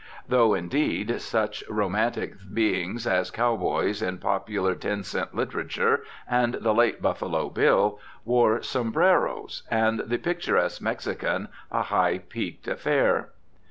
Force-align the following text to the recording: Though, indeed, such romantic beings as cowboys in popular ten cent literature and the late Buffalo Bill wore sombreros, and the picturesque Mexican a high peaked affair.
Though, 0.27 0.55
indeed, 0.55 1.21
such 1.21 1.63
romantic 1.69 2.33
beings 2.51 3.05
as 3.05 3.29
cowboys 3.29 4.01
in 4.01 4.17
popular 4.17 4.73
ten 4.73 5.03
cent 5.03 5.35
literature 5.35 6.03
and 6.27 6.55
the 6.55 6.73
late 6.73 7.03
Buffalo 7.03 7.49
Bill 7.51 7.99
wore 8.25 8.63
sombreros, 8.63 9.61
and 9.69 9.99
the 9.99 10.17
picturesque 10.17 10.81
Mexican 10.81 11.49
a 11.71 11.83
high 11.83 12.17
peaked 12.17 12.67
affair. 12.67 13.29